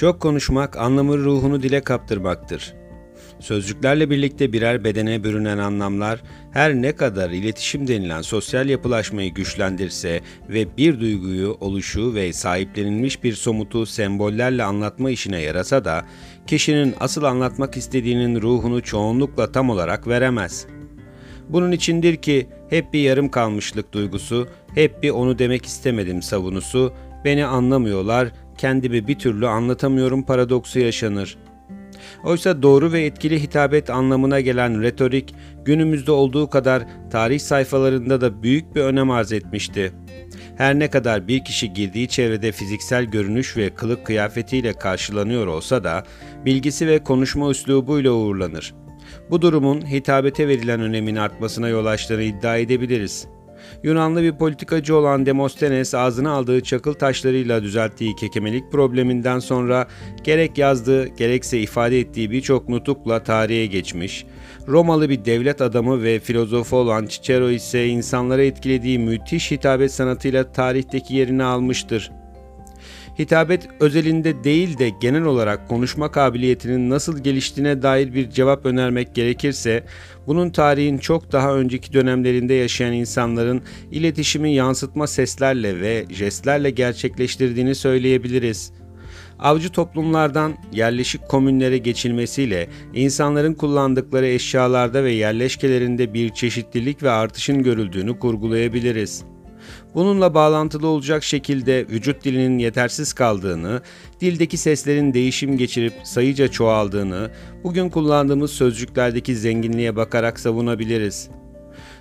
[0.00, 2.74] Çok konuşmak anlamı ruhunu dile kaptırmaktır.
[3.40, 10.76] Sözcüklerle birlikte birer bedene bürünen anlamlar her ne kadar iletişim denilen sosyal yapılaşmayı güçlendirse ve
[10.76, 16.04] bir duyguyu oluşu ve sahiplenilmiş bir somutu sembollerle anlatma işine yarasa da
[16.46, 20.66] kişinin asıl anlatmak istediğinin ruhunu çoğunlukla tam olarak veremez.
[21.48, 26.92] Bunun içindir ki hep bir yarım kalmışlık duygusu, hep bir onu demek istemedim savunusu,
[27.24, 31.50] beni anlamıyorlar, kendimi bir türlü anlatamıyorum paradoksu yaşanır.''
[32.24, 38.74] Oysa doğru ve etkili hitabet anlamına gelen retorik günümüzde olduğu kadar tarih sayfalarında da büyük
[38.74, 39.92] bir önem arz etmişti.
[40.56, 46.04] Her ne kadar bir kişi girdiği çevrede fiziksel görünüş ve kılık kıyafetiyle karşılanıyor olsa da
[46.44, 48.74] bilgisi ve konuşma üslubuyla uğurlanır.
[49.30, 53.26] Bu durumun hitabete verilen önemin artmasına yol açtığını iddia edebiliriz.
[53.82, 59.86] Yunanlı bir politikacı olan Demosthenes ağzına aldığı çakıl taşlarıyla düzelttiği kekemelik probleminden sonra
[60.24, 64.26] gerek yazdığı gerekse ifade ettiği birçok nutukla tarihe geçmiş,
[64.68, 71.14] Romalı bir devlet adamı ve filozofu olan Cicero ise insanlara etkilediği müthiş hitabet sanatıyla tarihteki
[71.14, 72.10] yerini almıştır.
[73.18, 79.84] Hitabet özelinde değil de genel olarak konuşma kabiliyetinin nasıl geliştiğine dair bir cevap önermek gerekirse,
[80.26, 88.72] bunun tarihin çok daha önceki dönemlerinde yaşayan insanların iletişimi yansıtma seslerle ve jestlerle gerçekleştirdiğini söyleyebiliriz.
[89.38, 98.18] Avcı toplumlardan yerleşik komünlere geçilmesiyle insanların kullandıkları eşyalarda ve yerleşkelerinde bir çeşitlilik ve artışın görüldüğünü
[98.18, 99.24] kurgulayabiliriz.
[99.94, 103.82] Bununla bağlantılı olacak şekilde vücut dilinin yetersiz kaldığını,
[104.20, 107.30] dildeki seslerin değişim geçirip sayıca çoğaldığını,
[107.64, 111.30] bugün kullandığımız sözcüklerdeki zenginliğe bakarak savunabiliriz.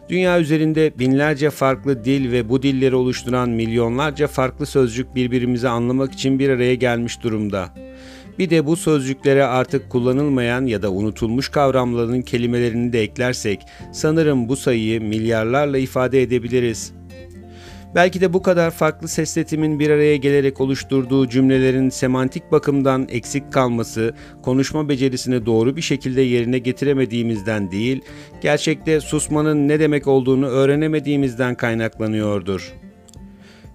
[0.10, 6.40] Dünya üzerinde binlerce farklı dil ve bu dilleri oluşturan milyonlarca farklı sözcük birbirimizi anlamak için
[6.40, 7.70] bir araya gelmiş durumda.
[8.40, 13.62] Bir de bu sözcüklere artık kullanılmayan ya da unutulmuş kavramların kelimelerini de eklersek
[13.94, 16.99] sanırım bu sayıyı milyarlarla ifade edebiliriz.''
[17.95, 24.13] Belki de bu kadar farklı sesletimin bir araya gelerek oluşturduğu cümlelerin semantik bakımdan eksik kalması,
[24.41, 28.01] konuşma becerisini doğru bir şekilde yerine getiremediğimizden değil,
[28.41, 32.73] gerçekte susmanın ne demek olduğunu öğrenemediğimizden kaynaklanıyordur.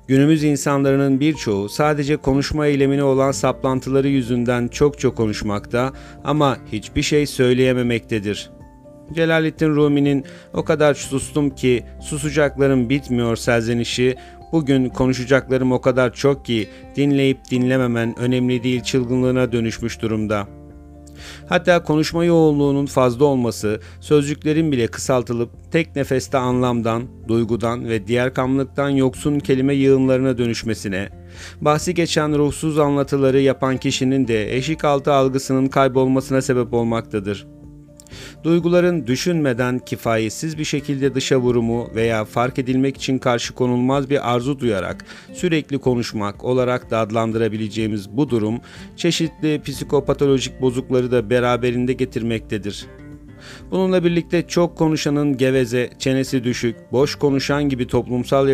[0.08, 5.92] Günümüz insanların birçoğu sadece konuşma eylemine olan saplantıları yüzünden çok çok konuşmakta
[6.24, 8.63] ama hiçbir şey söyleyememektedir.''
[9.12, 14.16] Celaleddin Rumi'nin o kadar sustum ki susacaklarım bitmiyor serzenişi,
[14.52, 20.46] bugün konuşacaklarım o kadar çok ki dinleyip dinlememen önemli değil çılgınlığına dönüşmüş durumda.
[21.48, 28.88] Hatta konuşma yoğunluğunun fazla olması, sözcüklerin bile kısaltılıp tek nefeste anlamdan, duygudan ve diğer kamlıktan
[28.88, 31.08] yoksun kelime yığınlarına dönüşmesine,
[31.60, 37.63] bahsi geçen ruhsuz anlatıları yapan kişinin de eşik altı algısının kaybolmasına sebep olmaktadır.''
[38.44, 44.58] Duyguların düşünmeden kifayetsiz bir şekilde dışa vurumu veya fark edilmek için karşı konulmaz bir arzu
[44.60, 48.60] duyarak sürekli konuşmak olarak da adlandırabileceğimiz bu durum
[48.96, 52.86] çeşitli psikopatolojik bozukları da beraberinde getirmektedir.
[53.70, 58.48] Bununla birlikte çok konuşanın geveze, çenesi düşük, boş konuşan gibi toplumsal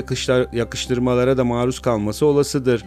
[0.53, 2.85] yakıştırmalara da maruz kalması olasıdır.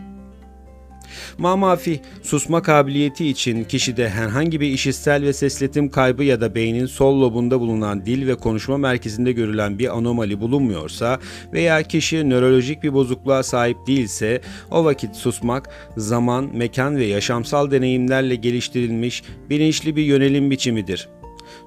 [1.37, 7.21] Mamafi, susma kabiliyeti için kişide herhangi bir işitsel ve sesletim kaybı ya da beynin sol
[7.21, 11.19] lobunda bulunan dil ve konuşma merkezinde görülen bir anomali bulunmuyorsa
[11.53, 14.41] veya kişi nörolojik bir bozukluğa sahip değilse
[14.71, 21.09] o vakit susmak zaman, mekan ve yaşamsal deneyimlerle geliştirilmiş bilinçli bir yönelim biçimidir.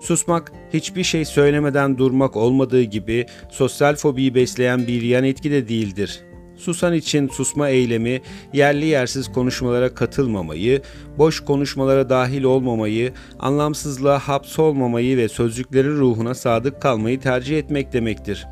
[0.01, 6.21] Susmak, hiçbir şey söylemeden durmak olmadığı gibi sosyal fobiyi besleyen bir yan etki de değildir.
[6.57, 8.21] Susan için susma eylemi,
[8.53, 10.83] yerli yersiz konuşmalara katılmamayı,
[11.19, 18.47] boş konuşmalara dahil olmamayı, anlamsızlığa hapsolmamayı ve sözcüklerin ruhuna sadık kalmayı tercih etmek demektir.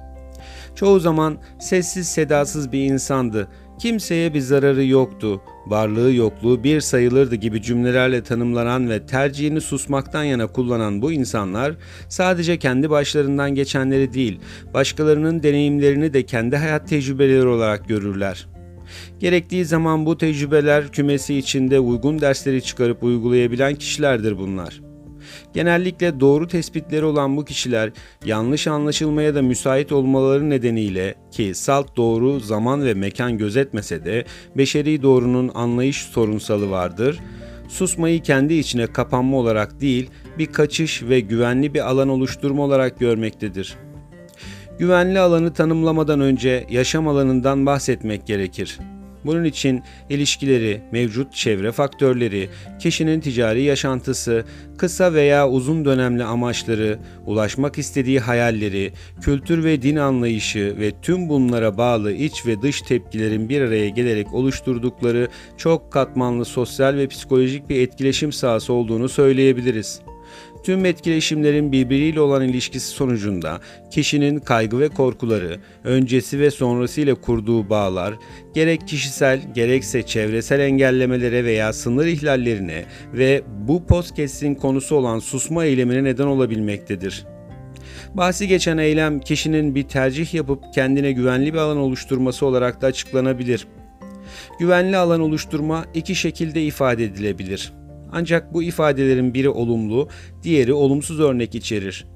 [0.74, 3.48] Çoğu zaman sessiz sedasız bir insandı
[3.78, 10.46] Kimseye bir zararı yoktu, varlığı yokluğu bir sayılırdı gibi cümlelerle tanımlanan ve tercihini susmaktan yana
[10.46, 11.74] kullanan bu insanlar
[12.08, 14.40] sadece kendi başlarından geçenleri değil,
[14.74, 18.46] başkalarının deneyimlerini de kendi hayat tecrübeleri olarak görürler.
[19.20, 24.80] Gerektiği zaman bu tecrübeler kümesi içinde uygun dersleri çıkarıp uygulayabilen kişilerdir bunlar.
[25.54, 27.90] Genellikle doğru tespitleri olan bu kişiler
[28.24, 34.24] yanlış anlaşılmaya da müsait olmaları nedeniyle ki salt doğru zaman ve mekan gözetmese de
[34.56, 37.20] beşeri doğrunun anlayış sorunsalı vardır.
[37.68, 43.76] Susmayı kendi içine kapanma olarak değil, bir kaçış ve güvenli bir alan oluşturma olarak görmektedir.
[44.78, 48.78] Güvenli alanı tanımlamadan önce yaşam alanından bahsetmek gerekir.
[49.24, 52.48] Bunun için ilişkileri, mevcut çevre faktörleri,
[52.78, 54.44] kişinin ticari yaşantısı,
[54.78, 61.78] kısa veya uzun dönemli amaçları, ulaşmak istediği hayalleri, kültür ve din anlayışı ve tüm bunlara
[61.78, 67.80] bağlı iç ve dış tepkilerin bir araya gelerek oluşturdukları çok katmanlı sosyal ve psikolojik bir
[67.80, 70.00] etkileşim sahası olduğunu söyleyebiliriz.
[70.64, 77.70] Tüm etkileşimlerin birbiriyle olan ilişkisi sonucunda kişinin kaygı ve korkuları, öncesi ve sonrası ile kurduğu
[77.70, 78.14] bağlar,
[78.54, 86.04] gerek kişisel gerekse çevresel engellemelere veya sınır ihlallerine ve bu podcast'in konusu olan susma eylemine
[86.04, 87.26] neden olabilmektedir.
[88.14, 93.66] Bahsi geçen eylem kişinin bir tercih yapıp kendine güvenli bir alan oluşturması olarak da açıklanabilir.
[94.58, 97.72] Güvenli alan oluşturma iki şekilde ifade edilebilir.
[98.14, 100.08] Ancak bu ifadelerin biri olumlu,
[100.42, 102.06] diğeri olumsuz örnek içerir.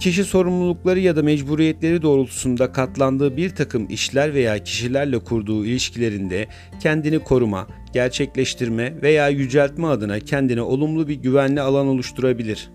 [0.00, 6.46] Kişi sorumlulukları ya da mecburiyetleri doğrultusunda katlandığı bir takım işler veya kişilerle kurduğu ilişkilerinde
[6.82, 12.70] kendini koruma, gerçekleştirme veya yüceltme adına kendine olumlu bir güvenli alan oluşturabilir.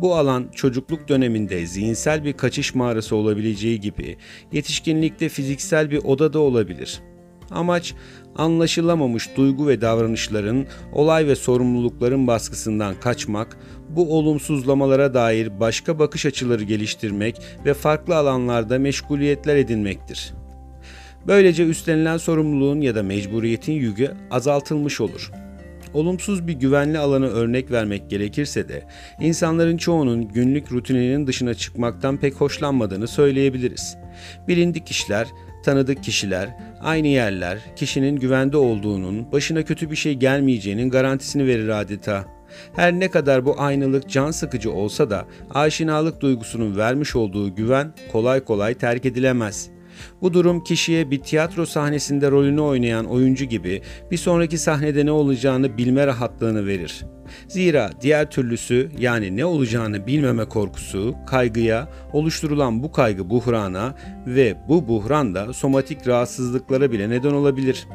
[0.00, 4.16] Bu alan çocukluk döneminde zihinsel bir kaçış mağarası olabileceği gibi
[4.52, 7.00] yetişkinlikte fiziksel bir oda da olabilir.
[7.50, 7.94] Amaç
[8.36, 13.58] anlaşılamamış duygu ve davranışların, olay ve sorumlulukların baskısından kaçmak,
[13.88, 20.32] bu olumsuzlamalara dair başka bakış açıları geliştirmek ve farklı alanlarda meşguliyetler edinmektir.
[21.26, 25.30] Böylece üstlenilen sorumluluğun ya da mecburiyetin yükü azaltılmış olur.
[25.94, 28.82] Olumsuz bir güvenli alanı örnek vermek gerekirse de
[29.20, 33.96] insanların çoğunun günlük rutininin dışına çıkmaktan pek hoşlanmadığını söyleyebiliriz.
[34.48, 35.28] Bilindik işler,
[35.68, 36.48] tanıdık kişiler,
[36.80, 42.24] aynı yerler, kişinin güvende olduğunun, başına kötü bir şey gelmeyeceğinin garantisini verir adeta.
[42.76, 48.44] Her ne kadar bu aynılık can sıkıcı olsa da aşinalık duygusunun vermiş olduğu güven kolay
[48.44, 49.77] kolay terk edilemez.''
[50.22, 55.78] Bu durum kişiye bir tiyatro sahnesinde rolünü oynayan oyuncu gibi bir sonraki sahnede ne olacağını
[55.78, 57.04] bilme rahatlığını verir.
[57.48, 63.94] Zira diğer türlüsü yani ne olacağını bilmeme korkusu, kaygıya, oluşturulan bu kaygı buhrana
[64.26, 67.88] ve bu buhran da somatik rahatsızlıklara bile neden olabilir.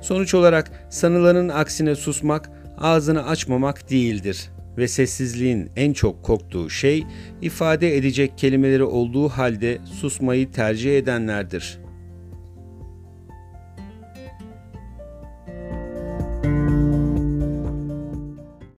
[0.00, 7.04] Sonuç olarak sanılanın aksine susmak, ağzını açmamak değildir ve sessizliğin en çok korktuğu şey
[7.42, 11.83] ifade edecek kelimeleri olduğu halde susmayı tercih edenlerdir.''